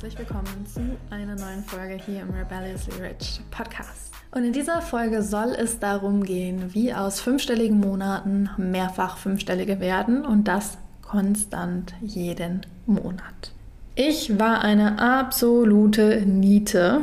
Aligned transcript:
Herzlich 0.00 0.28
willkommen 0.28 0.64
zu 0.64 0.80
einer 1.10 1.34
neuen 1.34 1.64
Folge 1.64 1.94
hier 1.94 2.20
im 2.20 2.30
Rebelliously 2.30 3.02
Rich 3.02 3.40
Podcast. 3.50 4.12
Und 4.30 4.44
in 4.44 4.52
dieser 4.52 4.80
Folge 4.80 5.24
soll 5.24 5.56
es 5.58 5.80
darum 5.80 6.22
gehen, 6.22 6.72
wie 6.72 6.94
aus 6.94 7.18
fünfstelligen 7.20 7.80
Monaten 7.80 8.48
mehrfach 8.58 9.16
fünfstellige 9.16 9.80
werden 9.80 10.24
und 10.24 10.46
das 10.46 10.78
konstant 11.02 11.94
jeden 12.00 12.64
Monat. 12.86 13.50
Ich 13.96 14.38
war 14.38 14.60
eine 14.60 15.00
absolute 15.00 16.22
Niete 16.24 17.00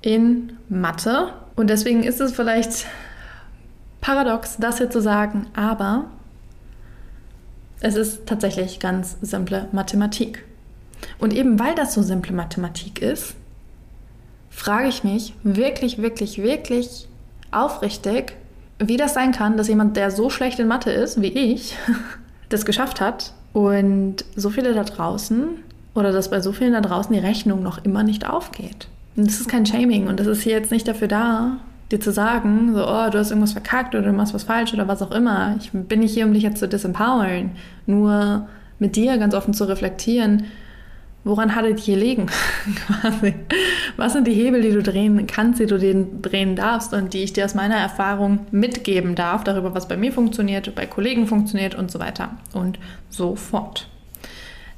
in 0.00 0.52
Mathe 0.68 1.32
und 1.56 1.70
deswegen 1.70 2.04
ist 2.04 2.20
es 2.20 2.30
vielleicht 2.30 2.86
paradox, 4.00 4.58
das 4.58 4.78
hier 4.78 4.90
zu 4.90 5.02
sagen, 5.02 5.48
aber 5.54 6.04
es 7.80 7.96
ist 7.96 8.26
tatsächlich 8.26 8.78
ganz 8.78 9.16
simple 9.22 9.66
Mathematik. 9.72 10.44
Und 11.18 11.32
eben 11.32 11.58
weil 11.58 11.74
das 11.74 11.94
so 11.94 12.02
simple 12.02 12.34
Mathematik 12.34 13.00
ist, 13.00 13.34
frage 14.50 14.88
ich 14.88 15.02
mich 15.02 15.34
wirklich, 15.42 15.98
wirklich, 15.98 16.42
wirklich 16.42 17.08
aufrichtig, 17.50 18.36
wie 18.78 18.96
das 18.96 19.14
sein 19.14 19.32
kann, 19.32 19.56
dass 19.56 19.68
jemand, 19.68 19.96
der 19.96 20.10
so 20.10 20.30
schlecht 20.30 20.58
in 20.58 20.68
Mathe 20.68 20.90
ist 20.90 21.20
wie 21.22 21.28
ich, 21.28 21.76
das 22.48 22.64
geschafft 22.64 23.00
hat 23.00 23.32
und 23.52 24.24
so 24.36 24.50
viele 24.50 24.74
da 24.74 24.84
draußen 24.84 25.48
oder 25.94 26.12
dass 26.12 26.30
bei 26.30 26.40
so 26.40 26.52
vielen 26.52 26.72
da 26.72 26.80
draußen 26.80 27.12
die 27.12 27.18
Rechnung 27.18 27.62
noch 27.62 27.84
immer 27.84 28.02
nicht 28.02 28.28
aufgeht. 28.28 28.88
Und 29.16 29.26
das 29.26 29.40
ist 29.40 29.48
kein 29.48 29.66
Shaming 29.66 30.08
und 30.08 30.18
das 30.20 30.26
ist 30.26 30.42
hier 30.42 30.52
jetzt 30.52 30.70
nicht 30.70 30.88
dafür 30.88 31.08
da, 31.08 31.58
dir 31.90 32.00
zu 32.00 32.12
sagen, 32.12 32.72
so, 32.74 32.86
oh, 32.86 33.10
du 33.10 33.18
hast 33.18 33.30
irgendwas 33.30 33.52
verkackt 33.52 33.94
oder 33.94 34.06
du 34.06 34.12
machst 34.12 34.32
was 34.32 34.44
falsch 34.44 34.72
oder 34.72 34.88
was 34.88 35.02
auch 35.02 35.10
immer. 35.10 35.54
Ich 35.60 35.70
bin 35.72 36.00
nicht 36.00 36.14
hier, 36.14 36.24
um 36.24 36.32
dich 36.32 36.42
jetzt 36.42 36.58
zu 36.58 36.68
disempowern, 36.68 37.50
nur 37.86 38.48
mit 38.78 38.96
dir 38.96 39.18
ganz 39.18 39.34
offen 39.34 39.52
zu 39.52 39.64
reflektieren, 39.64 40.44
Woran 41.24 41.54
hat 41.54 41.64
es 41.64 41.84
hier 41.84 41.96
liegen? 41.96 42.26
Was 43.96 44.12
sind 44.12 44.26
die 44.26 44.34
Hebel, 44.34 44.62
die 44.62 44.72
du 44.72 44.82
drehen 44.82 45.26
kannst, 45.26 45.60
die 45.60 45.66
du 45.66 45.78
drehen 45.78 46.56
darfst 46.56 46.92
und 46.94 47.14
die 47.14 47.22
ich 47.22 47.32
dir 47.32 47.44
aus 47.44 47.54
meiner 47.54 47.76
Erfahrung 47.76 48.40
mitgeben 48.50 49.14
darf, 49.14 49.44
darüber, 49.44 49.74
was 49.74 49.86
bei 49.86 49.96
mir 49.96 50.12
funktioniert, 50.12 50.74
bei 50.74 50.86
Kollegen 50.86 51.26
funktioniert 51.26 51.76
und 51.76 51.90
so 51.92 52.00
weiter 52.00 52.30
und 52.52 52.78
so 53.08 53.36
fort. 53.36 53.88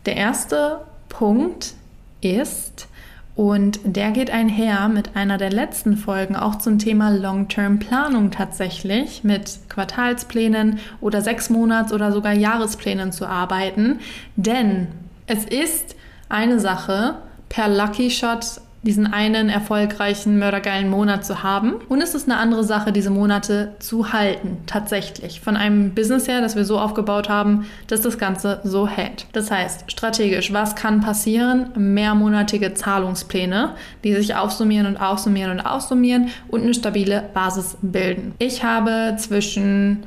Der 0.05 0.17
erste 0.17 0.81
Punkt 1.09 1.75
ist, 2.20 2.89
und 3.37 3.81
der 3.83 4.12
geht 4.12 4.31
einher 4.31 4.89
mit 4.89 5.17
einer 5.17 5.39
der 5.39 5.50
letzten 5.50 5.97
Folgen 5.97 6.37
auch 6.37 6.56
zum 6.56 6.78
Thema 6.78 7.11
Long-Term-Planung 7.11 8.31
tatsächlich, 8.31 9.25
mit 9.25 9.59
Quartalsplänen 9.69 10.78
oder 11.00 11.20
sechs 11.20 11.50
Monats- 11.50 11.92
oder 11.92 12.12
sogar 12.12 12.33
Jahresplänen 12.33 13.11
zu 13.11 13.27
arbeiten. 13.27 13.98
Denn 14.37 14.87
es 15.27 15.45
ist 15.45 15.97
eine 16.34 16.61
Sache, 16.61 17.15
per 17.49 17.69
Lucky 17.69 18.11
Shot 18.11 18.61
diesen 18.84 19.11
einen 19.12 19.49
erfolgreichen, 19.49 20.39
mördergeilen 20.39 20.91
Monat 20.91 21.25
zu 21.25 21.43
haben. 21.43 21.77
Und 21.89 22.03
es 22.03 22.15
ist 22.15 22.28
eine 22.28 22.39
andere 22.39 22.65
Sache, 22.65 22.93
diese 22.93 23.11
Monate 23.11 23.75
zu 23.78 24.12
halten, 24.12 24.59
tatsächlich. 24.67 25.41
Von 25.41 25.56
einem 25.56 25.94
Business 25.94 26.28
her, 26.28 26.43
das 26.43 26.55
wir 26.55 26.65
so 26.65 26.78
aufgebaut 26.78 27.28
haben, 27.28 27.67
dass 27.87 28.03
das 28.03 28.19
Ganze 28.19 28.61
so 28.62 28.87
hält. 28.87 29.27
Das 29.33 29.50
heißt, 29.50 29.91
strategisch, 29.91 30.53
was 30.53 30.77
kann 30.77 31.00
passieren? 31.00 31.71
Mehrmonatige 31.77 32.75
Zahlungspläne, 32.75 33.71
die 34.05 34.15
sich 34.15 34.34
aufsummieren 34.34 34.87
und 34.87 34.99
aufsummieren 34.99 35.53
und 35.53 35.61
aufsummieren 35.61 36.28
und 36.49 36.62
eine 36.62 36.75
stabile 36.75 37.25
Basis 37.33 37.78
bilden. 37.81 38.34
Ich 38.39 38.62
habe 38.62 39.17
zwischen 39.19 40.05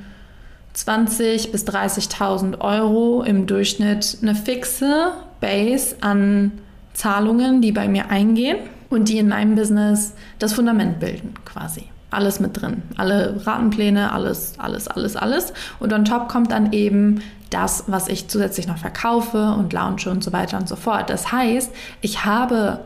20.000 0.76 1.52
bis 1.52 1.66
30.000 1.66 2.60
Euro 2.60 3.24
im 3.24 3.48
Durchschnitt 3.48 4.20
eine 4.22 4.36
fixe 4.36 5.14
Base 5.40 5.96
an 6.02 6.52
Zahlungen, 6.94 7.62
die 7.62 7.72
bei 7.72 7.88
mir 7.88 8.10
eingehen 8.10 8.58
und 8.90 9.10
die 9.10 9.18
in 9.18 9.30
meinem 9.30 9.56
Business 9.56 10.14
das 10.40 10.54
Fundament 10.54 11.00
bilden, 11.00 11.34
quasi. 11.46 11.84
Alles 12.10 12.40
mit 12.40 12.60
drin. 12.60 12.84
Alle 12.96 13.46
Ratenpläne, 13.46 14.12
alles, 14.14 14.54
alles, 14.58 14.88
alles, 14.88 15.16
alles. 15.16 15.54
Und 15.80 15.92
on 15.92 16.06
top 16.06 16.30
kommt 16.30 16.52
dann 16.52 16.72
eben 16.72 17.22
das, 17.50 17.84
was 17.88 18.08
ich 18.08 18.30
zusätzlich 18.30 18.68
noch 18.68 18.78
verkaufe 18.78 19.52
und 19.52 19.74
launche 19.74 20.10
und 20.10 20.24
so 20.24 20.32
weiter 20.32 20.58
und 20.58 20.70
so 20.70 20.76
fort. 20.76 21.10
Das 21.10 21.32
heißt, 21.32 21.74
ich 22.02 22.26
habe 22.26 22.80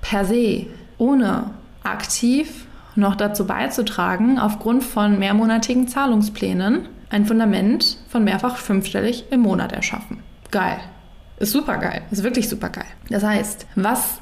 per 0.00 0.24
se 0.24 0.66
ohne 0.98 1.50
aktiv 1.82 2.66
noch 2.94 3.14
dazu 3.14 3.46
beizutragen, 3.46 4.38
aufgrund 4.38 4.84
von 4.84 5.18
mehrmonatigen 5.18 5.88
Zahlungsplänen 5.88 6.88
ein 7.10 7.26
Fundament 7.26 7.98
von 8.08 8.24
mehrfach 8.24 8.56
fünfstellig 8.56 9.24
im 9.30 9.40
Monat 9.40 9.72
erschaffen. 9.72 10.20
Geil. 10.50 10.78
Ist 11.38 11.52
super 11.52 11.78
geil. 11.78 12.02
Ist 12.10 12.22
wirklich 12.22 12.48
super 12.48 12.68
geil. 12.68 12.86
Das 13.08 13.22
heißt, 13.22 13.66
was 13.74 14.20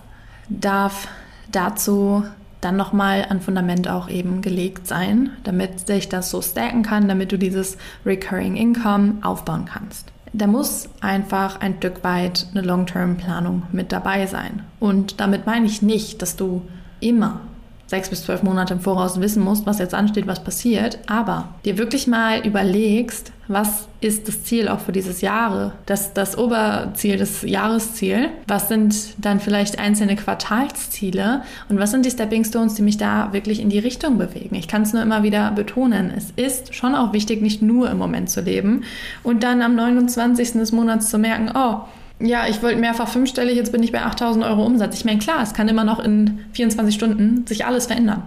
darf 0.48 1.09
dazu 1.53 2.25
dann 2.60 2.76
nochmal 2.76 3.26
an 3.28 3.41
Fundament 3.41 3.88
auch 3.88 4.09
eben 4.09 4.43
gelegt 4.43 4.87
sein, 4.87 5.31
damit 5.44 5.87
sich 5.87 6.09
das 6.09 6.31
so 6.31 6.43
stacken 6.43 6.82
kann, 6.82 7.09
damit 7.09 7.32
du 7.32 7.38
dieses 7.38 7.78
Recurring 8.04 8.56
Income 8.56 9.15
aufbauen 9.22 9.65
kannst. 9.72 10.12
Da 10.32 10.47
muss 10.47 10.88
einfach 11.00 11.60
ein 11.60 11.76
Stück 11.78 12.04
weit 12.04 12.47
eine 12.53 12.62
Long-Term-Planung 12.62 13.65
mit 13.72 13.91
dabei 13.92 14.27
sein. 14.27 14.62
Und 14.78 15.21
damit 15.21 15.47
meine 15.47 15.66
ich 15.66 15.82
nicht, 15.82 16.22
dass 16.22 16.37
du 16.37 16.62
immer 17.00 17.41
sechs 17.90 18.08
bis 18.08 18.22
zwölf 18.22 18.44
Monate 18.44 18.74
im 18.74 18.80
Voraus 18.80 19.20
wissen 19.20 19.42
musst, 19.42 19.66
was 19.66 19.80
jetzt 19.80 19.94
ansteht, 19.94 20.28
was 20.28 20.44
passiert, 20.44 21.00
aber 21.08 21.48
dir 21.64 21.76
wirklich 21.76 22.06
mal 22.06 22.46
überlegst, 22.46 23.32
was 23.48 23.88
ist 24.00 24.28
das 24.28 24.44
Ziel 24.44 24.68
auch 24.68 24.78
für 24.78 24.92
dieses 24.92 25.22
Jahre, 25.22 25.72
das, 25.86 26.14
das 26.14 26.38
Oberziel, 26.38 27.16
das 27.16 27.42
Jahresziel, 27.42 28.28
was 28.46 28.68
sind 28.68 28.94
dann 29.18 29.40
vielleicht 29.40 29.80
einzelne 29.80 30.14
Quartalsziele 30.14 31.42
und 31.68 31.80
was 31.80 31.90
sind 31.90 32.06
die 32.06 32.12
Stepping 32.12 32.44
Stones, 32.44 32.74
die 32.74 32.82
mich 32.82 32.96
da 32.96 33.32
wirklich 33.32 33.60
in 33.60 33.70
die 33.70 33.80
Richtung 33.80 34.18
bewegen. 34.18 34.54
Ich 34.54 34.68
kann 34.68 34.82
es 34.82 34.92
nur 34.92 35.02
immer 35.02 35.24
wieder 35.24 35.50
betonen, 35.50 36.12
es 36.16 36.30
ist 36.36 36.76
schon 36.76 36.94
auch 36.94 37.12
wichtig, 37.12 37.42
nicht 37.42 37.60
nur 37.60 37.90
im 37.90 37.98
Moment 37.98 38.30
zu 38.30 38.40
leben 38.40 38.84
und 39.24 39.42
dann 39.42 39.62
am 39.62 39.74
29. 39.74 40.52
des 40.52 40.70
Monats 40.70 41.10
zu 41.10 41.18
merken, 41.18 41.50
oh, 41.52 41.80
ja, 42.20 42.47
ich 42.48 42.62
wollte 42.62 42.78
mehrfach 42.78 43.08
fünfstellig, 43.08 43.56
jetzt 43.56 43.72
bin 43.72 43.82
ich 43.82 43.92
bei 43.92 44.03
8000 44.03 44.44
Euro 44.44 44.64
Umsatz. 44.64 44.94
Ich 44.94 45.04
meine, 45.04 45.19
klar, 45.19 45.42
es 45.42 45.54
kann 45.54 45.69
immer 45.69 45.84
noch 45.84 45.98
in 46.00 46.41
24 46.53 46.94
Stunden 46.94 47.47
sich 47.47 47.64
alles 47.66 47.86
verändern. 47.86 48.22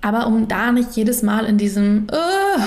Aber 0.00 0.26
um 0.26 0.48
da 0.48 0.72
nicht 0.72 0.96
jedes 0.96 1.22
Mal 1.22 1.46
in 1.46 1.56
diesem 1.56 2.06
uh, 2.12 2.62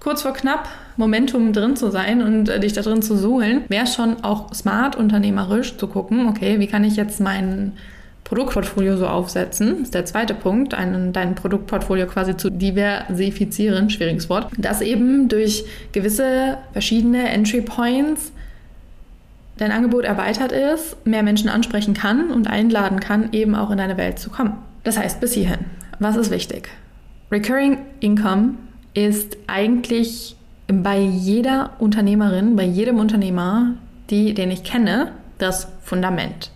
kurz 0.00 0.22
vor 0.22 0.34
knapp 0.34 0.68
Momentum 0.96 1.52
drin 1.52 1.76
zu 1.76 1.90
sein 1.90 2.22
und 2.22 2.48
äh, 2.48 2.60
dich 2.60 2.72
da 2.72 2.82
drin 2.82 3.02
zu 3.02 3.16
suhlen, 3.16 3.62
wäre 3.68 3.86
schon 3.86 4.22
auch 4.24 4.52
smart 4.52 4.96
unternehmerisch 4.96 5.76
zu 5.76 5.86
gucken, 5.86 6.28
okay, 6.28 6.58
wie 6.58 6.66
kann 6.66 6.84
ich 6.84 6.96
jetzt 6.96 7.20
mein 7.20 7.72
Produktportfolio 8.24 8.96
so 8.96 9.06
aufsetzen, 9.06 9.70
das 9.70 9.80
ist 9.82 9.94
der 9.94 10.04
zweite 10.04 10.34
Punkt, 10.34 10.74
einen, 10.74 11.12
dein 11.12 11.36
Produktportfolio 11.36 12.06
quasi 12.06 12.36
zu 12.36 12.50
diversifizieren, 12.50 13.88
schwieriges 13.88 14.28
Wort, 14.28 14.50
das 14.58 14.80
eben 14.80 15.28
durch 15.28 15.64
gewisse 15.92 16.58
verschiedene 16.72 17.28
Entry 17.28 17.60
Points 17.60 18.32
dein 19.58 19.72
Angebot 19.72 20.04
erweitert 20.04 20.52
ist, 20.52 21.06
mehr 21.06 21.22
Menschen 21.22 21.48
ansprechen 21.48 21.94
kann 21.94 22.30
und 22.30 22.48
einladen 22.48 23.00
kann, 23.00 23.32
eben 23.32 23.54
auch 23.54 23.70
in 23.70 23.78
deine 23.78 23.96
Welt 23.96 24.18
zu 24.18 24.30
kommen. 24.30 24.58
Das 24.84 24.98
heißt, 24.98 25.20
bis 25.20 25.32
hierhin, 25.32 25.66
was 25.98 26.16
ist 26.16 26.30
wichtig? 26.30 26.68
Recurring 27.30 27.78
Income 28.00 28.54
ist 28.94 29.36
eigentlich 29.46 30.36
bei 30.68 30.98
jeder 30.98 31.70
Unternehmerin, 31.78 32.56
bei 32.56 32.64
jedem 32.64 32.98
Unternehmer, 32.98 33.74
die, 34.10 34.34
den 34.34 34.50
ich 34.50 34.64
kenne, 34.64 35.12
das 35.38 35.68
Fundament. 35.82 36.50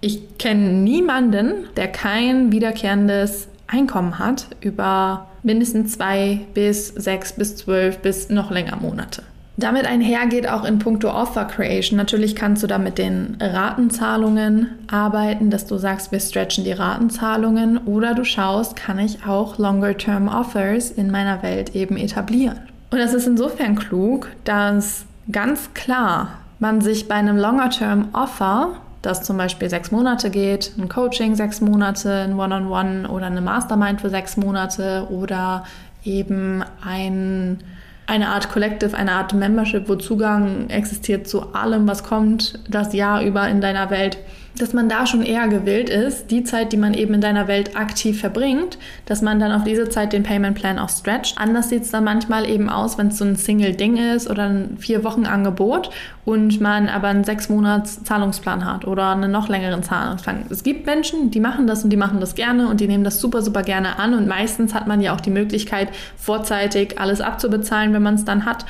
Ich 0.00 0.38
kenne 0.38 0.72
niemanden, 0.72 1.68
der 1.76 1.88
kein 1.88 2.52
wiederkehrendes 2.52 3.48
Einkommen 3.66 4.18
hat 4.18 4.48
über 4.60 5.28
mindestens 5.42 5.92
zwei 5.92 6.40
bis 6.54 6.88
sechs 6.88 7.32
bis 7.32 7.56
zwölf 7.56 7.98
bis 7.98 8.28
noch 8.28 8.50
länger 8.50 8.76
Monate. 8.76 9.22
Damit 9.56 9.86
einhergeht 9.86 10.48
auch 10.48 10.64
in 10.64 10.80
puncto 10.80 11.10
Offer 11.10 11.44
Creation. 11.44 11.96
Natürlich 11.96 12.34
kannst 12.34 12.64
du 12.64 12.66
da 12.66 12.78
mit 12.78 12.98
den 12.98 13.36
Ratenzahlungen 13.40 14.68
arbeiten, 14.90 15.50
dass 15.50 15.66
du 15.66 15.78
sagst, 15.78 16.10
wir 16.10 16.18
stretchen 16.18 16.64
die 16.64 16.72
Ratenzahlungen 16.72 17.78
oder 17.78 18.14
du 18.14 18.24
schaust, 18.24 18.74
kann 18.74 18.98
ich 18.98 19.24
auch 19.26 19.58
Longer-Term 19.58 20.26
Offers 20.26 20.90
in 20.90 21.10
meiner 21.10 21.42
Welt 21.44 21.76
eben 21.76 21.96
etablieren. 21.96 22.58
Und 22.90 22.98
das 22.98 23.14
ist 23.14 23.28
insofern 23.28 23.76
klug, 23.76 24.28
dass 24.42 25.06
ganz 25.30 25.72
klar 25.74 26.30
man 26.58 26.80
sich 26.80 27.06
bei 27.06 27.14
einem 27.14 27.36
Longer-Term-Offer, 27.36 28.70
das 29.02 29.22
zum 29.22 29.36
Beispiel 29.36 29.70
sechs 29.70 29.92
Monate 29.92 30.30
geht, 30.30 30.72
ein 30.78 30.88
Coaching 30.88 31.36
sechs 31.36 31.60
Monate, 31.60 32.22
ein 32.22 32.38
One-on-One 32.38 33.04
-on 33.04 33.04
-One 33.04 33.08
oder 33.08 33.26
eine 33.26 33.40
Mastermind 33.40 34.00
für 34.00 34.10
sechs 34.10 34.36
Monate 34.36 35.06
oder 35.10 35.64
eben 36.04 36.64
ein 36.84 37.58
eine 38.06 38.28
Art 38.28 38.50
Collective, 38.50 38.96
eine 38.96 39.12
Art 39.12 39.34
Membership, 39.34 39.88
wo 39.88 39.96
Zugang 39.96 40.68
existiert 40.68 41.26
zu 41.26 41.54
allem, 41.54 41.88
was 41.88 42.04
kommt, 42.04 42.58
das 42.68 42.92
Jahr 42.92 43.22
über 43.22 43.48
in 43.48 43.60
deiner 43.60 43.90
Welt 43.90 44.18
dass 44.58 44.72
man 44.72 44.88
da 44.88 45.06
schon 45.06 45.22
eher 45.22 45.48
gewillt 45.48 45.90
ist, 45.90 46.30
die 46.30 46.44
Zeit, 46.44 46.72
die 46.72 46.76
man 46.76 46.94
eben 46.94 47.14
in 47.14 47.20
deiner 47.20 47.48
Welt 47.48 47.76
aktiv 47.76 48.20
verbringt, 48.20 48.78
dass 49.06 49.20
man 49.20 49.40
dann 49.40 49.52
auf 49.52 49.64
diese 49.64 49.88
Zeit 49.88 50.12
den 50.12 50.22
Payment 50.22 50.56
Plan 50.56 50.78
auch 50.78 50.88
stretcht. 50.88 51.38
Anders 51.38 51.70
sieht 51.70 51.82
es 51.82 51.90
dann 51.90 52.04
manchmal 52.04 52.48
eben 52.48 52.68
aus, 52.68 52.96
wenn 52.96 53.08
es 53.08 53.18
so 53.18 53.24
ein 53.24 53.36
Single-Ding 53.36 53.96
ist 53.96 54.30
oder 54.30 54.44
ein 54.44 54.76
Vier-Wochen-Angebot 54.78 55.90
und 56.24 56.60
man 56.60 56.88
aber 56.88 57.08
einen 57.08 57.24
sechs 57.24 57.48
Monats 57.48 58.04
Zahlungsplan 58.04 58.64
hat 58.64 58.86
oder 58.86 59.10
einen 59.10 59.32
noch 59.32 59.48
längeren 59.48 59.82
Zahlungsplan. 59.82 60.46
Es 60.50 60.62
gibt 60.62 60.86
Menschen, 60.86 61.30
die 61.30 61.40
machen 61.40 61.66
das 61.66 61.82
und 61.82 61.90
die 61.90 61.96
machen 61.96 62.20
das 62.20 62.34
gerne 62.36 62.68
und 62.68 62.80
die 62.80 62.86
nehmen 62.86 63.04
das 63.04 63.20
super, 63.20 63.42
super 63.42 63.62
gerne 63.62 63.98
an 63.98 64.14
und 64.14 64.28
meistens 64.28 64.72
hat 64.72 64.86
man 64.86 65.00
ja 65.00 65.14
auch 65.14 65.20
die 65.20 65.30
Möglichkeit, 65.30 65.88
vorzeitig 66.16 66.98
alles 67.00 67.20
abzubezahlen, 67.20 67.92
wenn 67.92 68.02
man 68.02 68.14
es 68.14 68.24
dann 68.24 68.46
hat 68.46 68.64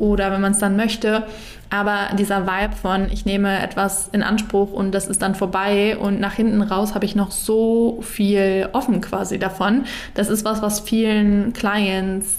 oder 0.00 0.32
wenn 0.32 0.40
man 0.40 0.52
es 0.52 0.58
dann 0.58 0.76
möchte. 0.76 1.24
Aber 1.70 2.08
dieser 2.18 2.46
Vibe 2.46 2.74
von, 2.74 3.08
ich 3.12 3.24
nehme 3.24 3.62
etwas 3.62 4.08
in 4.08 4.24
Anspruch 4.24 4.72
und 4.72 4.92
das 4.92 5.06
ist 5.06 5.22
dann 5.22 5.36
vorbei 5.36 5.96
und 5.96 6.18
nach 6.18 6.34
hinten 6.34 6.62
raus 6.62 6.94
habe 6.94 7.04
ich 7.04 7.14
noch 7.14 7.30
so 7.30 8.00
viel 8.02 8.68
offen 8.72 9.00
quasi 9.00 9.38
davon. 9.38 9.84
Das 10.14 10.28
ist 10.28 10.44
was, 10.44 10.62
was 10.62 10.80
vielen 10.80 11.52
Clients 11.52 12.38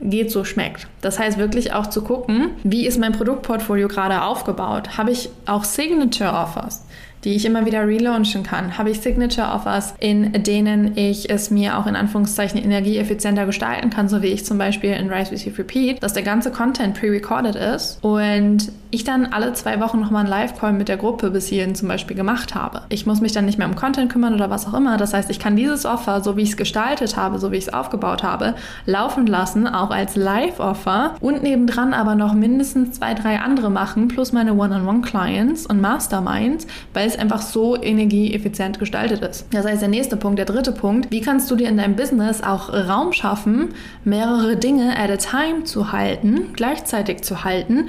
geht 0.00 0.30
so 0.30 0.44
schmeckt. 0.44 0.86
Das 1.00 1.18
heißt 1.18 1.38
wirklich 1.38 1.72
auch 1.72 1.86
zu 1.86 2.02
gucken, 2.02 2.50
wie 2.62 2.86
ist 2.86 2.98
mein 2.98 3.12
Produktportfolio 3.12 3.88
gerade 3.88 4.22
aufgebaut? 4.22 4.96
Habe 4.96 5.10
ich 5.10 5.30
auch 5.46 5.64
Signature 5.64 6.32
Offers? 6.32 6.84
Die 7.24 7.34
ich 7.34 7.44
immer 7.44 7.66
wieder 7.66 7.86
relaunchen 7.86 8.42
kann? 8.42 8.78
Habe 8.78 8.90
ich 8.90 9.00
Signature 9.00 9.52
Offers, 9.52 9.94
in 10.00 10.32
denen 10.42 10.96
ich 10.96 11.30
es 11.30 11.50
mir 11.50 11.78
auch 11.78 11.86
in 11.86 11.96
Anführungszeichen 11.96 12.62
energieeffizienter 12.62 13.46
gestalten 13.46 13.90
kann, 13.90 14.08
so 14.08 14.22
wie 14.22 14.28
ich 14.28 14.44
zum 14.44 14.58
Beispiel 14.58 14.90
in 14.90 15.10
Rise 15.10 15.32
Receive 15.32 15.58
Repeat, 15.58 16.02
dass 16.02 16.12
der 16.12 16.22
ganze 16.22 16.50
Content 16.50 16.98
pre-recorded 16.98 17.56
ist 17.56 17.98
und 18.02 18.72
ich 18.90 19.04
dann 19.04 19.26
alle 19.26 19.52
zwei 19.52 19.80
Wochen 19.80 20.00
nochmal 20.00 20.20
einen 20.20 20.30
Live-Call 20.30 20.72
mit 20.72 20.88
der 20.88 20.96
Gruppe 20.96 21.30
bis 21.30 21.46
hierhin 21.46 21.74
zum 21.74 21.88
Beispiel 21.88 22.16
gemacht 22.16 22.54
habe. 22.54 22.82
Ich 22.88 23.04
muss 23.04 23.20
mich 23.20 23.32
dann 23.32 23.44
nicht 23.44 23.58
mehr 23.58 23.68
um 23.68 23.76
Content 23.76 24.10
kümmern 24.10 24.34
oder 24.34 24.48
was 24.48 24.66
auch 24.66 24.74
immer. 24.74 24.96
Das 24.96 25.12
heißt, 25.12 25.28
ich 25.30 25.38
kann 25.38 25.56
dieses 25.56 25.84
Offer, 25.84 26.22
so 26.22 26.36
wie 26.36 26.42
ich 26.42 26.50
es 26.50 26.56
gestaltet 26.56 27.16
habe, 27.16 27.38
so 27.38 27.52
wie 27.52 27.56
ich 27.56 27.66
es 27.66 27.72
aufgebaut 27.72 28.22
habe, 28.22 28.54
laufen 28.86 29.26
lassen, 29.26 29.66
auch 29.66 29.90
als 29.90 30.16
Live-Offer 30.16 31.16
und 31.20 31.42
nebendran 31.42 31.92
aber 31.92 32.14
noch 32.14 32.32
mindestens 32.32 32.98
zwei, 32.98 33.12
drei 33.12 33.40
andere 33.40 33.70
machen, 33.70 34.08
plus 34.08 34.32
meine 34.32 34.54
One-on-One-Clients 34.54 35.66
und 35.66 35.80
Masterminds, 35.80 36.66
weil 36.94 37.07
es 37.08 37.18
einfach 37.18 37.42
so 37.42 37.80
energieeffizient 37.80 38.78
gestaltet 38.78 39.22
ist. 39.22 39.46
Das 39.50 39.66
heißt, 39.66 39.82
der 39.82 39.88
nächste 39.88 40.16
Punkt, 40.16 40.38
der 40.38 40.46
dritte 40.46 40.72
Punkt, 40.72 41.10
wie 41.10 41.20
kannst 41.20 41.50
du 41.50 41.56
dir 41.56 41.68
in 41.68 41.76
deinem 41.76 41.96
Business 41.96 42.42
auch 42.42 42.72
Raum 42.72 43.12
schaffen, 43.12 43.70
mehrere 44.04 44.56
Dinge 44.56 44.96
at 44.96 45.10
a 45.10 45.16
time 45.16 45.64
zu 45.64 45.92
halten, 45.92 46.52
gleichzeitig 46.54 47.22
zu 47.22 47.44
halten, 47.44 47.88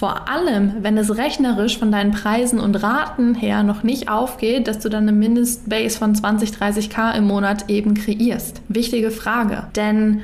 vor 0.00 0.30
allem, 0.30 0.76
wenn 0.80 0.96
es 0.96 1.18
rechnerisch 1.18 1.78
von 1.78 1.92
deinen 1.92 2.12
Preisen 2.12 2.58
und 2.58 2.74
Raten 2.82 3.34
her 3.34 3.62
noch 3.62 3.82
nicht 3.82 4.08
aufgeht, 4.08 4.66
dass 4.66 4.78
du 4.78 4.88
dann 4.88 5.02
eine 5.02 5.12
Mindestbase 5.12 5.98
von 5.98 6.14
20, 6.14 6.52
30k 6.52 7.18
im 7.18 7.26
Monat 7.26 7.68
eben 7.68 7.92
kreierst. 7.92 8.62
Wichtige 8.68 9.10
Frage. 9.10 9.64
Denn 9.76 10.22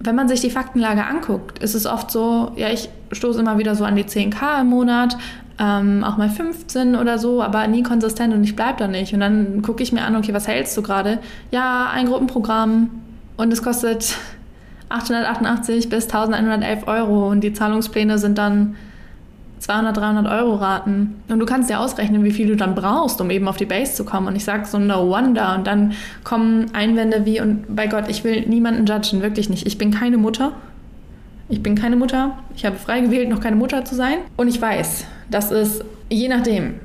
wenn 0.00 0.14
man 0.14 0.28
sich 0.28 0.40
die 0.40 0.50
Faktenlage 0.50 1.04
anguckt, 1.04 1.58
ist 1.58 1.74
es 1.74 1.84
oft 1.84 2.10
so, 2.10 2.52
ja, 2.56 2.70
ich 2.70 2.88
stoße 3.12 3.38
immer 3.38 3.58
wieder 3.58 3.74
so 3.74 3.84
an 3.84 3.96
die 3.96 4.04
10k 4.04 4.62
im 4.62 4.68
Monat, 4.68 5.16
ähm, 5.58 6.04
auch 6.04 6.16
mal 6.16 6.28
15 6.28 6.96
oder 6.96 7.18
so, 7.18 7.42
aber 7.42 7.66
nie 7.66 7.82
konsistent 7.82 8.34
und 8.34 8.44
ich 8.44 8.56
bleibe 8.56 8.78
da 8.78 8.88
nicht. 8.88 9.12
Und 9.14 9.20
dann 9.20 9.62
gucke 9.62 9.82
ich 9.82 9.92
mir 9.92 10.02
an, 10.02 10.16
okay, 10.16 10.34
was 10.34 10.48
hältst 10.48 10.76
du 10.76 10.82
gerade? 10.82 11.18
Ja, 11.50 11.90
ein 11.92 12.06
Gruppenprogramm 12.06 12.90
und 13.36 13.52
es 13.52 13.62
kostet 13.62 14.16
888 14.88 15.88
bis 15.88 16.04
1111 16.04 16.86
Euro 16.86 17.28
und 17.30 17.40
die 17.40 17.52
Zahlungspläne 17.52 18.18
sind 18.18 18.38
dann 18.38 18.76
200, 19.62 19.96
300 19.96 20.26
Euro 20.26 20.56
Raten. 20.56 21.22
Und 21.28 21.38
du 21.38 21.46
kannst 21.46 21.70
dir 21.70 21.78
ausrechnen, 21.78 22.24
wie 22.24 22.32
viel 22.32 22.48
du 22.48 22.56
dann 22.56 22.74
brauchst, 22.74 23.20
um 23.20 23.30
eben 23.30 23.46
auf 23.46 23.56
die 23.56 23.64
Base 23.64 23.94
zu 23.94 24.04
kommen. 24.04 24.26
Und 24.26 24.34
ich 24.34 24.44
sage 24.44 24.66
so, 24.66 24.78
no 24.78 25.08
wonder. 25.08 25.54
Und 25.54 25.68
dann 25.68 25.92
kommen 26.24 26.66
Einwände 26.72 27.24
wie, 27.24 27.40
und 27.40 27.74
bei 27.74 27.86
Gott, 27.86 28.08
ich 28.08 28.24
will 28.24 28.44
niemanden 28.48 28.86
judgen, 28.86 29.22
wirklich 29.22 29.48
nicht. 29.48 29.66
Ich 29.66 29.78
bin 29.78 29.92
keine 29.92 30.18
Mutter. 30.18 30.52
Ich 31.52 31.62
bin 31.62 31.74
keine 31.74 31.96
Mutter. 31.96 32.38
Ich 32.56 32.64
habe 32.64 32.76
frei 32.76 33.02
gewählt, 33.02 33.28
noch 33.28 33.40
keine 33.40 33.56
Mutter 33.56 33.84
zu 33.84 33.94
sein. 33.94 34.20
Und 34.38 34.48
ich 34.48 34.60
weiß, 34.60 35.04
dass 35.30 35.50
es 35.50 35.84
je 36.08 36.28
nachdem, 36.28 36.76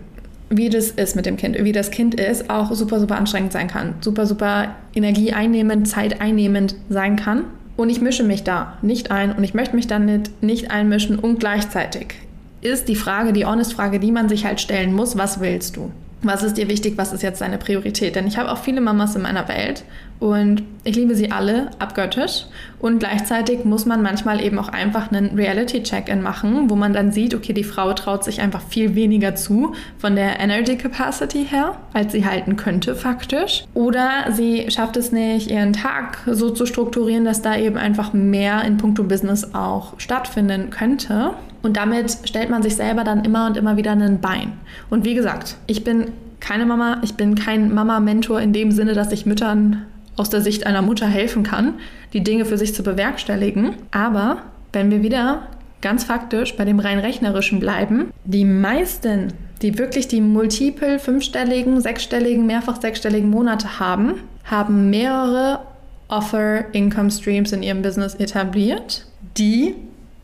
wie 0.49 0.69
das 0.69 0.89
ist 0.91 1.15
mit 1.15 1.25
dem 1.25 1.37
Kind, 1.37 1.57
wie 1.63 1.71
das 1.71 1.89
Kind 1.89 2.15
ist, 2.15 2.49
auch 2.49 2.73
super, 2.73 2.99
super 2.99 3.15
anstrengend 3.15 3.53
sein 3.53 3.69
kann. 3.69 3.93
Super, 4.01 4.25
super 4.25 4.75
energieeinnehmend, 4.93 5.87
zeiteinnehmend 5.87 6.75
sein 6.89 7.15
kann. 7.15 7.45
Und 7.77 7.89
ich 7.89 8.01
mische 8.01 8.23
mich 8.23 8.43
da 8.43 8.77
nicht 8.81 9.09
ein 9.09 9.31
und 9.31 9.45
ich 9.45 9.53
möchte 9.53 9.73
mich 9.73 9.87
dann 9.87 10.05
nicht, 10.05 10.43
nicht 10.43 10.69
einmischen 10.69 11.17
und 11.17 11.39
gleichzeitig 11.39 12.15
ist 12.59 12.89
die 12.89 12.95
Frage, 12.95 13.31
die 13.31 13.45
Honest-Frage, 13.45 14.01
die 14.01 14.11
man 14.11 14.27
sich 14.27 14.45
halt 14.45 14.59
stellen 14.59 14.91
muss, 14.91 15.17
was 15.17 15.39
willst 15.39 15.77
du? 15.77 15.91
Was 16.23 16.41
ist 16.43 16.57
dir 16.57 16.67
wichtig? 16.67 16.97
Was 16.97 17.13
ist 17.13 17.21
jetzt 17.21 17.41
deine 17.41 17.57
Priorität? 17.57 18.15
Denn 18.15 18.25
ich 18.25 18.37
habe 18.37 18.51
auch 18.51 18.57
viele 18.57 18.81
Mamas 18.81 19.15
in 19.15 19.21
meiner 19.21 19.47
Welt 19.47 19.83
und 20.19 20.63
ich 20.83 20.95
liebe 20.95 21.15
sie 21.15 21.31
alle 21.31 21.69
abgöttisch. 21.77 22.45
Und 22.79 22.99
gleichzeitig 22.99 23.65
muss 23.65 23.85
man 23.85 24.01
manchmal 24.01 24.43
eben 24.43 24.57
auch 24.57 24.69
einfach 24.69 25.11
einen 25.11 25.35
Reality-Check-In 25.35 26.23
machen, 26.23 26.69
wo 26.71 26.75
man 26.75 26.93
dann 26.93 27.11
sieht, 27.11 27.35
okay, 27.35 27.53
die 27.53 27.63
Frau 27.63 27.93
traut 27.93 28.23
sich 28.23 28.41
einfach 28.41 28.61
viel 28.61 28.95
weniger 28.95 29.35
zu 29.35 29.75
von 29.99 30.15
der 30.15 30.39
Energy 30.39 30.75
Capacity 30.75 31.45
her, 31.45 31.77
als 31.93 32.13
sie 32.13 32.25
halten 32.25 32.55
könnte 32.55 32.95
faktisch. 32.95 33.65
Oder 33.75 34.31
sie 34.31 34.71
schafft 34.71 34.97
es 34.97 35.11
nicht, 35.11 35.51
ihren 35.51 35.73
Tag 35.73 36.19
so 36.25 36.49
zu 36.49 36.65
strukturieren, 36.65 37.25
dass 37.25 37.43
da 37.43 37.55
eben 37.55 37.77
einfach 37.77 38.13
mehr 38.13 38.63
in 38.63 38.77
puncto 38.77 39.03
Business 39.03 39.53
auch 39.53 39.99
stattfinden 39.99 40.71
könnte. 40.71 41.31
Und 41.61 41.77
damit 41.77 42.17
stellt 42.25 42.49
man 42.49 42.63
sich 42.63 42.75
selber 42.75 43.03
dann 43.03 43.25
immer 43.25 43.47
und 43.47 43.57
immer 43.57 43.77
wieder 43.77 43.91
ein 43.91 44.21
Bein. 44.21 44.53
Und 44.89 45.05
wie 45.05 45.15
gesagt, 45.15 45.57
ich 45.67 45.83
bin 45.83 46.11
keine 46.39 46.65
Mama, 46.65 46.99
ich 47.03 47.15
bin 47.15 47.35
kein 47.35 47.73
Mama-Mentor 47.73 48.41
in 48.41 48.53
dem 48.53 48.71
Sinne, 48.71 48.93
dass 48.93 49.11
ich 49.11 49.25
Müttern 49.25 49.85
aus 50.15 50.29
der 50.29 50.41
Sicht 50.41 50.65
einer 50.65 50.81
Mutter 50.81 51.07
helfen 51.07 51.43
kann, 51.43 51.75
die 52.13 52.23
Dinge 52.23 52.45
für 52.45 52.57
sich 52.57 52.73
zu 52.73 52.83
bewerkstelligen. 52.83 53.75
Aber 53.91 54.43
wenn 54.73 54.91
wir 54.91 55.03
wieder 55.03 55.47
ganz 55.81 56.03
faktisch 56.03 56.55
bei 56.55 56.65
dem 56.65 56.79
rein 56.79 56.99
rechnerischen 56.99 57.59
bleiben, 57.59 58.11
die 58.25 58.45
meisten, 58.45 59.33
die 59.61 59.77
wirklich 59.77 60.07
die 60.07 60.21
multiple 60.21 60.99
fünfstelligen, 60.99 61.81
sechsstelligen, 61.81 62.45
mehrfach 62.45 62.81
sechsstelligen 62.81 63.29
Monate 63.29 63.79
haben, 63.79 64.15
haben 64.43 64.89
mehrere 64.89 65.59
Offer 66.07 66.73
Income 66.73 67.11
Streams 67.11 67.51
in 67.51 67.63
ihrem 67.63 67.81
Business 67.81 68.15
etabliert, 68.15 69.05
die 69.37 69.75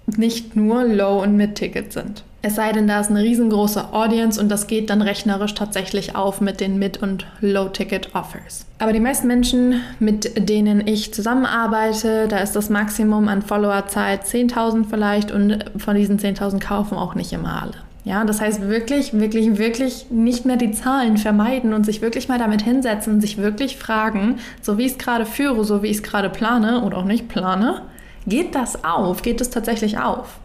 nicht 0.06 0.56
nur 0.56 0.84
Low- 0.84 1.22
und 1.22 1.36
Mid-Ticket 1.36 1.94
sind. 1.94 2.24
Es 2.46 2.56
sei 2.56 2.74
denn, 2.74 2.90
da 2.90 3.00
ist 3.00 3.10
eine 3.10 3.22
riesengroße 3.22 3.94
Audience 3.94 4.40
und 4.40 4.50
das 4.50 4.68
geht 4.68 4.90
dann 4.90 5.02
rechnerisch 5.02 5.54
tatsächlich 5.54 6.18
auf 6.18 6.42
mit 6.42 6.60
den 6.60 6.78
Mid- 6.78 7.02
und 7.02 7.26
Low-Ticket-Offers. 7.40 8.66
Aber 8.80 8.92
die 8.92 9.00
meisten 9.00 9.28
Menschen, 9.28 9.80
mit 10.00 10.50
denen 10.50 10.86
ich 10.86 11.14
zusammenarbeite, 11.14 12.28
da 12.28 12.40
ist 12.40 12.54
das 12.58 12.70
Maximum 12.70 13.30
an 13.30 13.44
Followerzeit 13.44 14.26
10.000 14.26 14.90
vielleicht 14.90 15.32
und 15.32 15.64
von 15.78 15.96
diesen 15.96 16.20
10.000 16.20 16.60
kaufen 16.60 16.98
auch 16.98 17.16
nicht 17.16 17.32
immer 17.32 17.62
alle. 17.62 17.76
Ja, 18.04 18.26
das 18.26 18.42
heißt 18.42 18.68
wirklich, 18.68 19.14
wirklich, 19.14 19.58
wirklich 19.58 20.08
nicht 20.10 20.46
mehr 20.46 20.58
die 20.58 20.74
Zahlen 20.74 21.18
vermeiden 21.18 21.74
und 21.74 21.86
sich 21.86 22.02
wirklich 22.02 22.28
mal 22.28 22.40
damit 22.40 22.62
hinsetzen 22.62 23.22
sich 23.22 23.38
wirklich 23.38 23.78
fragen, 23.78 24.40
so 24.62 24.78
wie 24.78 24.84
ich 24.84 24.94
es 24.94 24.98
gerade 24.98 25.26
führe, 25.26 25.64
so 25.64 25.82
wie 25.82 25.88
ich 25.88 25.98
es 25.98 26.04
gerade 26.04 26.30
plane 26.30 26.84
oder 26.84 26.98
auch 26.98 27.06
nicht 27.06 27.30
plane, 27.30 27.84
geht 28.28 28.56
das 28.56 28.84
auf? 28.84 29.22
Geht 29.22 29.42
es 29.42 29.50
tatsächlich 29.50 29.98
auf? 29.98 30.40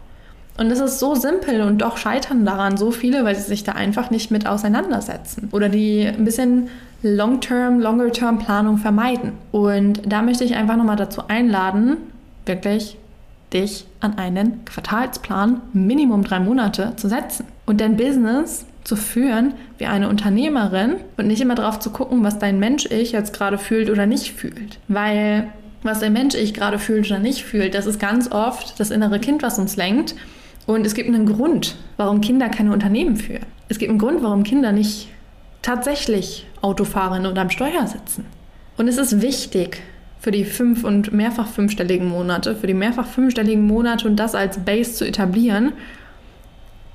Und 0.57 0.69
es 0.71 0.79
ist 0.79 0.99
so 0.99 1.15
simpel 1.15 1.61
und 1.61 1.77
doch 1.77 1.95
scheitern 1.95 2.45
daran 2.45 2.75
so 2.75 2.91
viele, 2.91 3.23
weil 3.23 3.35
sie 3.35 3.43
sich 3.43 3.63
da 3.63 3.73
einfach 3.73 4.09
nicht 4.11 4.29
mit 4.29 4.45
auseinandersetzen 4.45 5.47
oder 5.53 5.69
die 5.69 6.05
ein 6.05 6.25
bisschen 6.25 6.67
Long-Term, 7.01 7.79
Longer-Term-Planung 7.79 8.77
vermeiden. 8.77 9.33
Und 9.53 10.01
da 10.05 10.21
möchte 10.21 10.43
ich 10.43 10.55
einfach 10.55 10.75
nochmal 10.75 10.97
dazu 10.97 11.21
einladen, 11.29 11.95
wirklich 12.45 12.97
dich 13.53 13.85
an 14.01 14.17
einen 14.17 14.65
Quartalsplan 14.65 15.61
Minimum 15.71 16.23
drei 16.23 16.39
Monate 16.41 16.93
zu 16.97 17.07
setzen 17.07 17.45
und 17.65 17.79
dein 17.79 17.95
Business 17.95 18.65
zu 18.83 18.95
führen 18.95 19.53
wie 19.77 19.85
eine 19.85 20.09
Unternehmerin 20.09 20.95
und 21.17 21.27
nicht 21.27 21.41
immer 21.41 21.55
darauf 21.55 21.79
zu 21.79 21.89
gucken, 21.91 22.23
was 22.23 22.39
dein 22.39 22.59
Mensch-Ich 22.59 23.11
jetzt 23.11 23.33
gerade 23.33 23.57
fühlt 23.57 23.89
oder 23.89 24.05
nicht 24.05 24.33
fühlt. 24.33 24.79
Weil 24.87 25.47
was 25.83 25.99
der 25.99 26.09
Mensch-Ich 26.09 26.53
gerade 26.53 26.79
fühlt 26.79 27.09
oder 27.09 27.19
nicht 27.19 27.43
fühlt, 27.43 27.73
das 27.73 27.85
ist 27.85 27.99
ganz 27.99 28.31
oft 28.31 28.79
das 28.79 28.91
innere 28.91 29.19
Kind, 29.19 29.43
was 29.43 29.59
uns 29.59 29.75
lenkt 29.75 30.15
und 30.65 30.85
es 30.85 30.93
gibt 30.93 31.07
einen 31.07 31.25
Grund, 31.25 31.75
warum 31.97 32.21
Kinder 32.21 32.49
keine 32.49 32.71
Unternehmen 32.73 33.15
führen. 33.15 33.45
Es 33.69 33.79
gibt 33.79 33.89
einen 33.89 33.99
Grund, 33.99 34.21
warum 34.21 34.43
Kinder 34.43 34.71
nicht 34.71 35.07
tatsächlich 35.61 36.47
Auto 36.61 36.85
fahren 36.85 37.25
oder 37.25 37.41
am 37.41 37.49
Steuer 37.49 37.87
sitzen. 37.87 38.25
Und 38.77 38.87
es 38.87 38.97
ist 38.97 39.21
wichtig 39.21 39.81
für 40.19 40.31
die 40.31 40.45
fünf- 40.45 40.83
und 40.83 41.11
mehrfach 41.13 41.47
fünfstelligen 41.47 42.07
Monate, 42.07 42.55
für 42.55 42.67
die 42.67 42.73
mehrfach 42.73 43.07
fünfstelligen 43.07 43.65
Monate 43.65 44.07
und 44.07 44.17
das 44.17 44.35
als 44.35 44.59
Base 44.59 44.93
zu 44.93 45.07
etablieren, 45.07 45.73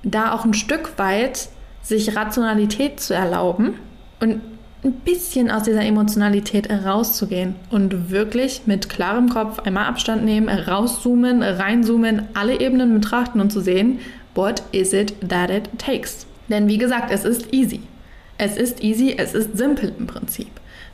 da 0.02 0.32
auch 0.32 0.44
ein 0.44 0.54
Stück 0.54 0.98
weit 0.98 1.48
sich 1.82 2.16
Rationalität 2.16 3.00
zu 3.00 3.14
erlauben 3.14 3.74
und 4.20 4.40
ein 4.84 4.92
bisschen 4.92 5.50
aus 5.50 5.62
dieser 5.62 5.82
Emotionalität 5.82 6.70
rauszugehen 6.70 7.54
und 7.70 8.10
wirklich 8.10 8.62
mit 8.66 8.88
klarem 8.88 9.28
Kopf 9.30 9.60
einmal 9.60 9.86
Abstand 9.86 10.24
nehmen, 10.24 10.48
rauszoomen, 10.48 11.42
reinzoomen, 11.42 12.28
alle 12.34 12.60
Ebenen 12.60 12.92
betrachten 12.92 13.40
und 13.40 13.50
zu 13.50 13.60
sehen, 13.60 14.00
what 14.34 14.62
is 14.72 14.92
it 14.92 15.14
that 15.26 15.50
it 15.50 15.70
takes? 15.78 16.26
Denn 16.48 16.68
wie 16.68 16.78
gesagt, 16.78 17.10
es 17.10 17.24
ist 17.24 17.52
easy. 17.52 17.80
Es 18.36 18.56
ist 18.56 18.82
easy, 18.82 19.14
es 19.16 19.34
ist 19.34 19.56
simpel 19.56 19.92
im 19.98 20.06
Prinzip. 20.06 20.50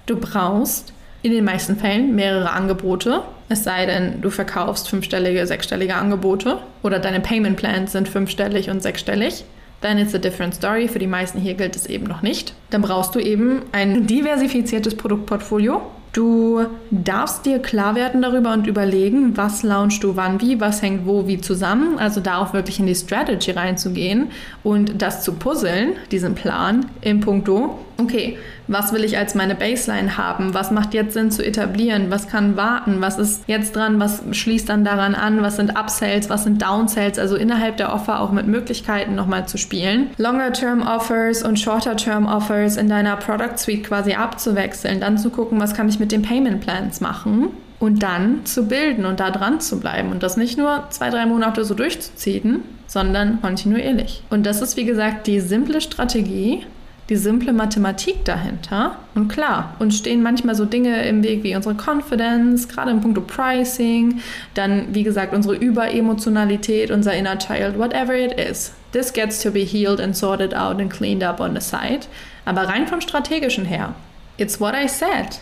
Du 0.07 0.17
brauchst 0.17 0.93
in 1.23 1.33
den 1.33 1.45
meisten 1.45 1.77
Fällen 1.77 2.15
mehrere 2.15 2.51
Angebote, 2.51 3.23
es 3.49 3.65
sei 3.65 3.87
denn, 3.87 4.21
du 4.21 4.31
verkaufst 4.31 4.89
fünfstellige, 4.89 5.45
sechsstellige 5.47 5.97
Angebote 5.97 6.59
oder 6.83 7.01
deine 7.01 7.21
Payment 7.21 7.57
Plans 7.57 7.93
sind 7.93 8.09
fünfstellig 8.09 8.71
und 8.71 8.81
sechsstellig. 8.81 9.45
Then 9.81 9.99
it's 9.99 10.15
a 10.15 10.19
different 10.19 10.55
story. 10.55 10.89
Für 10.89 10.99
die 10.99 11.07
meisten 11.07 11.41
hier 11.41 11.55
gilt 11.55 11.77
es 11.77 11.87
eben 11.87 12.05
noch 12.05 12.23
nicht. 12.23 12.55
Dann 12.71 12.83
brauchst 12.83 13.15
du 13.15 13.19
eben 13.19 13.63
ein 13.73 14.07
diversifiziertes 14.07 14.95
Produktportfolio 14.97 15.83
Du 16.13 16.67
darfst 16.91 17.47
dir 17.47 17.61
klar 17.61 17.95
werden 17.95 18.21
darüber 18.21 18.53
und 18.53 18.67
überlegen, 18.67 19.37
was 19.37 19.63
launchst 19.63 20.03
du 20.03 20.17
wann 20.17 20.41
wie, 20.41 20.61
was 20.61 20.83
hängt 20.83 21.07
wo 21.07 21.29
wie 21.29 21.41
zusammen. 21.41 22.01
Also 22.01 22.21
da 22.21 22.39
auch 22.39 22.53
wirklich 22.53 22.81
in 22.81 22.87
die 22.87 22.97
Strategy 22.97 23.53
reinzugehen 23.53 24.33
und 24.65 25.01
das 25.01 25.23
zu 25.23 25.35
puzzeln, 25.35 25.93
diesen 26.11 26.35
Plan 26.35 26.87
im 27.01 27.21
Punkto, 27.21 27.79
okay, 28.01 28.39
was 28.67 28.93
will 28.93 29.05
ich 29.05 29.19
als 29.19 29.35
meine 29.35 29.55
Baseline 29.55 30.17
haben? 30.17 30.55
Was 30.55 30.71
macht 30.71 30.95
jetzt 30.95 31.15
Sinn 31.15 31.31
zu 31.31 31.45
etablieren? 31.45 32.11
Was 32.11 32.29
kann 32.29 32.57
warten? 32.57 33.01
Was 33.01 33.19
ist 33.19 33.45
jetzt 33.47 33.77
dran? 33.77 34.01
Was 34.01 34.23
schließt 34.31 34.69
dann 34.69 34.85
daran 34.85 35.15
an? 35.15 35.43
Was 35.43 35.57
sind 35.57 35.77
Upsells? 35.77 36.31
Was 36.31 36.45
sind 36.45 36.63
Downsells? 36.63 37.19
Also 37.19 37.37
innerhalb 37.37 37.77
der 37.77 37.93
Offer 37.93 38.21
auch 38.21 38.33
mit 38.33 38.47
Möglichkeiten 38.47 39.15
nochmal 39.15 39.47
zu 39.47 39.59
spielen. 39.59 40.11
Longer-Term 40.19 40.83
Offers 40.83 41.43
und 41.43 41.59
Shorter-Term 41.59 42.27
Offers 42.27 42.77
in 42.77 42.89
deiner 42.89 43.17
Product 43.17 43.57
Suite 43.57 43.85
quasi 43.85 44.15
abzuwechseln. 44.15 45.01
Dann 45.01 45.19
zu 45.19 45.31
gucken, 45.31 45.61
was 45.61 45.75
kann 45.75 45.89
ich 45.89 45.99
mit 45.99 46.13
den 46.13 46.23
Payment 46.23 46.61
Plans 46.61 47.01
machen? 47.01 47.49
Und 47.81 48.03
dann 48.03 48.45
zu 48.45 48.67
bilden 48.67 49.07
und 49.07 49.21
da 49.21 49.31
dran 49.31 49.59
zu 49.59 49.81
bleiben 49.81 50.11
und 50.11 50.23
das 50.23 50.37
nicht 50.37 50.59
nur 50.59 50.85
zwei, 50.91 51.09
drei 51.09 51.25
Monate 51.25 51.65
so 51.65 51.73
durchzuziehen, 51.73 52.63
sondern 52.87 53.41
kontinuierlich. 53.41 54.23
Und 54.29 54.45
das 54.45 54.61
ist, 54.61 54.77
wie 54.77 54.85
gesagt, 54.85 55.27
die 55.27 55.41
simple 55.41 55.81
Strategie, 55.81 56.67
die 57.11 57.17
simple 57.17 57.53
Mathematik 57.53 58.25
dahinter. 58.25 58.97
Und 59.17 59.29
klar, 59.29 59.75
uns 59.81 59.99
stehen 59.99 60.23
manchmal 60.23 60.55
so 60.55 60.65
Dinge 60.65 61.05
im 61.07 61.25
Weg 61.25 61.43
wie 61.43 61.57
unsere 61.57 61.75
Confidence, 61.75 62.69
gerade 62.69 62.93
im 62.93 63.01
Punkt 63.01 63.27
Pricing, 63.27 64.21
dann 64.55 64.95
wie 64.95 65.03
gesagt 65.03 65.35
unsere 65.35 65.57
Überemotionalität, 65.57 66.93
unser 66.93 67.13
inner 67.15 67.37
child, 67.37 67.77
whatever 67.77 68.15
it 68.15 68.33
is. 68.33 68.73
This 68.93 69.13
gets 69.13 69.43
to 69.43 69.51
be 69.51 69.65
healed 69.65 70.01
and 70.01 70.17
sorted 70.17 70.55
out 70.55 70.81
and 70.81 70.91
cleaned 70.91 71.25
up 71.25 71.41
on 71.41 71.55
the 71.55 71.61
side. 71.61 72.07
Aber 72.45 72.69
rein 72.69 72.87
vom 72.87 73.01
strategischen 73.01 73.65
her, 73.65 73.95
it's 74.39 74.61
what 74.61 74.75
I 74.75 74.89
said. 74.89 75.41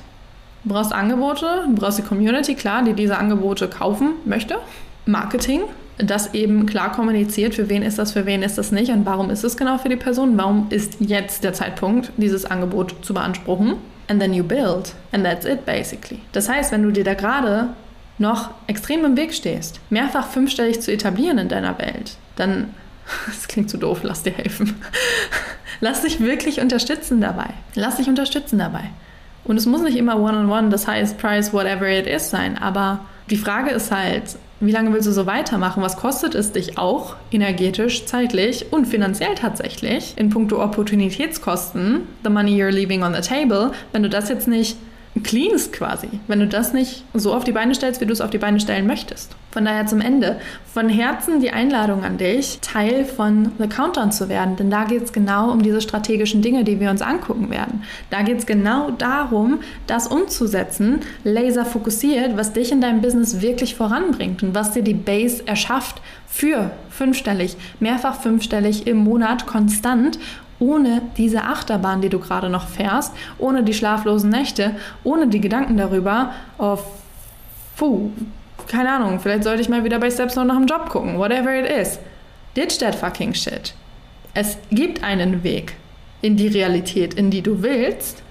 Du 0.65 0.71
brauchst 0.71 0.93
Angebote, 0.93 1.65
du 1.67 1.75
brauchst 1.75 1.99
die 1.99 2.03
Community, 2.03 2.55
klar, 2.55 2.83
die 2.83 2.95
diese 2.95 3.19
Angebote 3.19 3.69
kaufen 3.69 4.15
möchte. 4.25 4.57
Marketing, 5.05 5.61
das 5.99 6.33
eben 6.35 6.67
klar 6.67 6.93
kommuniziert, 6.93 7.55
für 7.55 7.69
wen 7.69 7.83
ist 7.83 7.99
das, 7.99 8.13
für 8.13 8.25
wen 8.25 8.43
ist 8.43 8.57
das 8.57 8.71
nicht 8.71 8.91
und 8.91 9.05
warum 9.05 9.31
ist 9.31 9.45
es 9.45 9.57
genau 9.57 9.79
für 9.79 9.89
die 9.89 9.97
Person, 9.97 10.39
warum 10.39 10.69
ist 10.71 10.97
jetzt 11.01 11.45
der 11.45 11.53
Zeitpunkt, 11.53 12.13
dieses 12.17 12.45
Angebot 12.45 12.95
zu 13.03 13.15
beanspruchen. 13.15 13.75
And 14.09 14.21
then 14.21 14.33
you 14.33 14.43
build. 14.43 14.95
And 15.13 15.25
that's 15.25 15.45
it 15.45 15.67
basically. 15.67 16.21
Das 16.33 16.49
heißt, 16.49 16.73
wenn 16.73 16.83
du 16.83 16.91
dir 16.93 17.05
da 17.05 17.15
gerade 17.15 17.71
noch 18.17 18.51
extrem 18.67 19.05
im 19.05 19.17
Weg 19.17 19.35
stehst, 19.35 19.81
mehrfach 19.91 20.29
fünfstellig 20.29 20.81
zu 20.81 20.93
etablieren 20.93 21.39
in 21.39 21.49
deiner 21.49 21.79
Welt, 21.79 22.17
dann, 22.37 22.75
das 23.27 23.49
klingt 23.49 23.69
zu 23.69 23.77
doof, 23.77 24.01
lass 24.03 24.23
dir 24.23 24.33
helfen. 24.33 24.77
lass 25.81 26.03
dich 26.03 26.21
wirklich 26.21 26.61
unterstützen 26.61 27.21
dabei. 27.21 27.51
Lass 27.75 27.97
dich 27.97 28.09
unterstützen 28.09 28.59
dabei. 28.59 28.85
Und 29.45 29.57
es 29.57 29.67
muss 29.67 29.83
nicht 29.83 29.97
immer 29.97 30.17
one-on-one, 30.17 30.47
-on 30.47 30.67
-one, 30.67 30.71
das 30.71 30.87
heißt 30.87 31.19
Price, 31.19 31.53
whatever 31.53 31.89
it 31.89 32.07
is 32.07 32.31
sein, 32.31 32.57
aber 32.59 33.01
die 33.31 33.37
Frage 33.37 33.71
ist 33.71 33.91
halt, 33.91 34.37
wie 34.61 34.73
lange 34.73 34.93
willst 34.93 35.07
du 35.07 35.13
so 35.13 35.27
weitermachen? 35.27 35.83
Was 35.83 35.97
kostet 35.97 36.35
es 36.35 36.53
dich 36.53 36.79
auch 36.79 37.15
energetisch, 37.31 38.07
zeitlich 38.07 38.73
und 38.73 38.87
finanziell 38.87 39.35
tatsächlich 39.35 40.15
in 40.17 40.31
puncto 40.31 40.63
Opportunitätskosten, 40.63 42.09
the 42.25 42.31
money 42.31 42.61
you're 42.61 42.71
leaving 42.71 43.03
on 43.03 43.15
the 43.15 43.21
table, 43.21 43.73
wenn 43.93 44.03
du 44.03 44.09
das 44.09 44.29
jetzt 44.29 44.49
nicht 44.49 44.77
cleanst 45.23 45.73
quasi, 45.73 46.09
wenn 46.27 46.41
du 46.41 46.47
das 46.47 46.73
nicht 46.73 47.05
so 47.15 47.35
auf 47.35 47.45
die 47.45 47.53
Beine 47.53 47.75
stellst, 47.75 48.01
wie 48.01 48.07
du 48.07 48.13
es 48.13 48.21
auf 48.21 48.31
die 48.31 48.39
Beine 48.39 48.61
stellen 48.61 48.87
möchtest. 48.87 49.35
Von 49.51 49.65
daher 49.65 49.87
zum 49.87 50.01
Ende. 50.01 50.41
Von 50.73 50.89
Herzen 50.89 51.41
die 51.41 51.51
Einladung 51.51 52.05
an 52.05 52.19
dich, 52.19 52.59
Teil 52.61 53.05
von 53.05 53.53
The 53.59 53.67
Countdown 53.67 54.13
zu 54.13 54.29
werden, 54.29 54.57
denn 54.57 54.71
da 54.71 54.85
geht 54.85 55.03
es 55.03 55.13
genau 55.13 55.51
um 55.51 55.63
diese 55.63 55.81
strategischen 55.81 56.43
Dinge, 56.43 56.65
die 56.65 56.81
wir 56.81 56.91
uns 56.91 57.03
angucken 57.03 57.51
werden. 57.51 57.83
Da 58.11 58.23
geht 58.23 58.39
es 58.39 58.47
genau 58.47 58.91
darum, 58.91 59.61
das 59.87 60.07
umzusetzen, 60.07 61.01
laser 61.25 61.65
fokussiert, 61.65 62.37
was 62.37 62.53
dich 62.53 62.71
in 62.71 62.81
deinem 62.81 63.01
Business 63.01 63.41
wirklich 63.41 63.75
voranbringt 63.75 64.43
und 64.43 64.55
was 64.55 64.73
dir 64.73 64.83
die 64.83 64.95
Base 64.95 65.47
erschafft 65.47 66.03
für 66.29 66.71
fünfstellig, 66.91 67.57
mehrfach 67.81 68.21
fünfstellig 68.21 68.87
im 68.87 68.99
Monat 68.99 69.47
konstant 69.47 70.19
ohne 70.61 71.03
diese 71.17 71.43
Achterbahn, 71.45 72.01
die 72.01 72.09
du 72.09 72.19
gerade 72.19 72.49
noch 72.49 72.69
fährst, 72.69 73.13
ohne 73.39 73.63
die 73.63 73.75
schlaflosen 73.75 74.31
Nächte, 74.31 74.75
ohne 75.05 75.29
die 75.29 75.41
Gedanken 75.41 75.77
darüber, 75.77 76.33
oh, 76.59 76.79
puh, 77.77 78.11
keine 78.67 78.91
Ahnung, 78.93 79.21
vielleicht 79.21 79.45
sollte 79.45 79.63
ich 79.63 79.69
mal 79.69 79.85
wieder 79.85 79.99
bei 79.99 80.11
Steps 80.11 80.37
noch 80.37 80.45
nach 80.45 80.57
einem 80.57 80.67
Job 80.67 80.89
gucken, 80.89 81.19
whatever 81.19 81.55
it 81.55 81.71
is. 81.71 81.99
Ditch 82.57 82.79
that 82.79 82.95
fucking 82.95 83.35
shit. 83.35 83.75
Es 84.35 84.59
gibt 84.71 85.03
einen 85.03 85.43
Weg 85.43 85.75
in 86.23 86.37
die 86.37 86.49
Realität, 86.49 87.15
in 87.15 87.31
die 87.31 87.43
du 87.43 87.63
willst. 87.63 88.23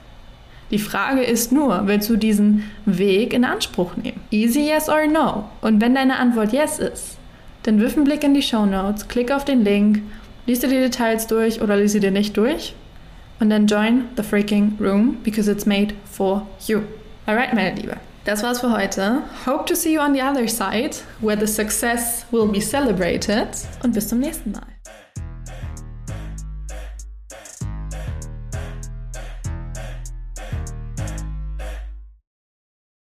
Die 0.70 0.80
Frage 0.80 1.24
ist 1.24 1.52
nur, 1.52 1.88
willst 1.88 2.10
du 2.10 2.18
diesen 2.18 2.70
Weg 2.86 3.34
in 3.34 3.46
Anspruch 3.46 3.96
nehmen? 3.96 4.22
Easy 4.32 4.68
yes 4.68 4.90
or 4.90 5.08
no? 5.08 5.46
Und 5.62 5.82
wenn 5.82 5.96
deine 5.96 6.18
Antwort 6.18 6.52
yes 6.52 6.80
ist, 6.80 7.18
dann 7.64 7.80
wirf 7.80 7.96
einen 7.96 8.04
Blick 8.04 8.24
in 8.24 8.34
die 8.34 8.42
Show 8.42 8.66
Notes, 8.66 9.08
klick 9.08 9.32
auf 9.32 9.46
den 9.46 9.64
Link 9.64 10.02
Lies 10.48 10.62
dir 10.62 10.70
die 10.70 10.80
Details 10.80 11.28
durch 11.28 11.62
oder 11.62 11.76
lies 11.76 11.92
sie 11.92 12.00
dir 12.00 12.10
nicht 12.10 12.38
durch. 12.38 12.74
Und 13.42 13.50
dann 13.50 13.68
join 13.68 14.06
the 14.16 14.24
freaking 14.24 14.78
room 14.80 15.18
because 15.22 15.52
it's 15.52 15.66
made 15.66 15.94
for 16.06 16.48
you. 16.66 16.84
Alright, 17.26 17.54
meine 17.54 17.76
Liebe. 17.76 17.98
Das 18.24 18.44
war's 18.44 18.62
für 18.62 18.72
heute. 18.72 19.24
Hope 19.46 19.66
to 19.66 19.76
see 19.76 19.94
you 19.94 20.00
on 20.00 20.14
the 20.14 20.22
other 20.22 20.48
side, 20.48 20.96
where 21.20 21.38
the 21.38 21.46
success 21.46 22.26
will 22.32 22.48
be 22.48 22.62
celebrated. 22.62 23.50
Und 23.84 23.94
bis 23.94 24.08
zum 24.08 24.20
nächsten 24.20 24.54
Mal. 24.54 24.68